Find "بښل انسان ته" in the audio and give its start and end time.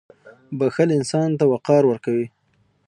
0.59-1.43